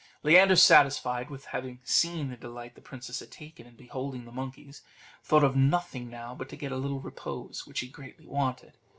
Leander, 0.23 0.55
satisfied 0.55 1.29
with 1.29 1.45
having 1.45 1.79
seen 1.83 2.29
the 2.31 2.35
delight 2.35 2.73
the 2.73 2.81
princess 2.81 3.19
had 3.19 3.29
taken 3.31 3.67
in 3.67 3.75
beholding 3.75 4.25
the 4.25 4.31
monkeys, 4.31 4.81
thought 5.23 5.43
of 5.43 5.55
nothing 5.55 6.09
now 6.09 6.33
but 6.33 6.49
to 6.49 6.55
get 6.55 6.71
a 6.71 6.75
little 6.77 7.01
repose, 7.01 7.67
which 7.67 7.81
he 7.81 7.87
greatly 7.87 8.25
wanted. 8.25 8.79